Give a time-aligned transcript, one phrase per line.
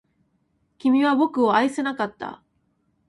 [0.79, 2.41] 君は僕を愛せなかった